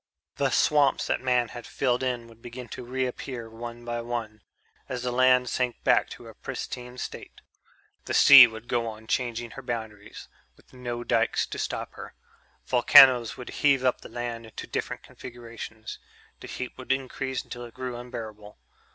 [0.37, 4.41] The swamps that man had filled in would begin to reappear one by one,
[4.89, 7.39] as the land sank back to a pristine state.
[8.05, 10.27] The sea would go on changing her boundaries,
[10.57, 12.15] with no dikes to stop her.
[12.65, 15.99] Volcanoes would heave up the land into different configurations.
[16.39, 18.57] The heat would increase until it grew unbearable